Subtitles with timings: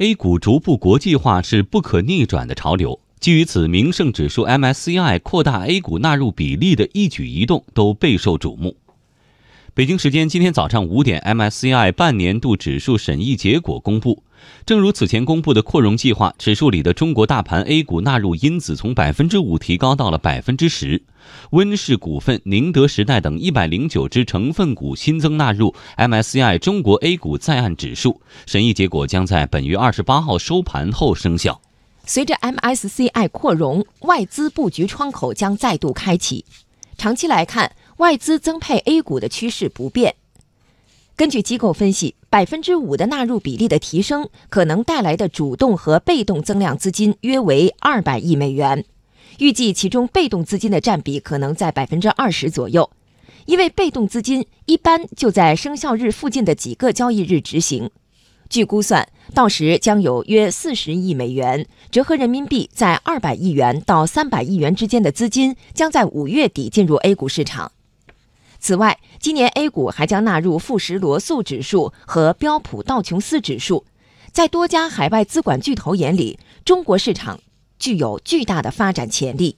[0.00, 2.98] A 股逐步国际化是不可逆转的潮流。
[3.20, 8.74] 基于此，名胜指数 MSCI 扩大 A 股纳入比例的一举一动都备受瞩目。
[9.80, 14.22] 北京时间今天早上五点，MSCI 半年度指数审议结果公布。
[14.66, 21.02] 正如此前公布的扩容计划，指数里的中国大盘 A 股纳入因子从百分之五提高到了百分之十。
[21.52, 28.20] 温氏股份、宁德时代等一百零九只成分股新增纳入 MSCI 中国 A 股在岸指数。
[28.44, 31.58] 审议结果将在本月二十八号收盘后生效。
[32.04, 36.44] 随着 MSCI 扩容，外资布局窗口将再度开启。
[36.98, 40.14] 长期来看，外资增配 A 股的趋势不变。
[41.16, 48.86] 根据机构分析，百分之五的纳入比例的提升，可能带来的主动和被动增量资金约为二百亿美元。
[49.38, 52.90] 预计其中被动资金的占比可能在百分之二十左右，
[53.44, 57.90] 因为被动资金一般就在生效日附近的几个交易日执行。
[58.48, 67.70] 据估算，到时将有约四十亿美元，折合人民币在二百亿元到三百亿元之间的资金将在五月底进入 A 股市场。
[68.60, 73.86] 此外，今年 A 股还将纳入富时罗素指数和标普道琼斯指数。
[74.30, 77.40] 在多家海外资管巨头眼里，中国市场
[77.78, 79.56] 具有巨大的发展潜力。